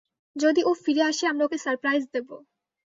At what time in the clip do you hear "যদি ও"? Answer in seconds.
0.35-0.71